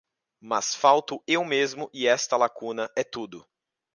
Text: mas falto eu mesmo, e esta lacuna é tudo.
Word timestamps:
mas 0.41 0.73
falto 0.73 1.21
eu 1.27 1.45
mesmo, 1.45 1.87
e 1.93 2.07
esta 2.07 2.35
lacuna 2.35 2.89
é 2.95 3.03
tudo. 3.03 3.45